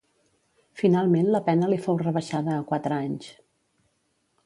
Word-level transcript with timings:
Finalment 0.81 1.29
la 1.35 1.43
pena 1.51 1.69
li 1.73 1.79
fou 1.85 2.01
rebaixada 2.01 2.57
a 2.57 2.67
quatre 2.73 3.01
anys. 3.01 3.33